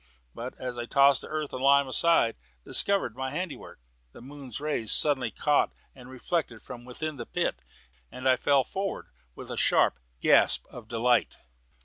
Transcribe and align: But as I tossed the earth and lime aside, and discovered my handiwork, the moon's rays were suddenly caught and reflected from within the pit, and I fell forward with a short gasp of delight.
But 0.33 0.55
as 0.57 0.79
I 0.79 0.87
tossed 0.87 1.21
the 1.21 1.27
earth 1.27 1.53
and 1.53 1.61
lime 1.61 1.87
aside, 1.87 2.35
and 2.65 2.65
discovered 2.73 3.15
my 3.15 3.29
handiwork, 3.29 3.79
the 4.13 4.21
moon's 4.23 4.59
rays 4.59 4.85
were 4.85 4.87
suddenly 4.87 5.29
caught 5.29 5.71
and 5.93 6.09
reflected 6.09 6.63
from 6.63 6.85
within 6.85 7.17
the 7.17 7.27
pit, 7.27 7.61
and 8.11 8.27
I 8.27 8.35
fell 8.35 8.63
forward 8.63 9.09
with 9.35 9.51
a 9.51 9.57
short 9.57 9.93
gasp 10.19 10.65
of 10.71 10.87
delight. 10.87 11.37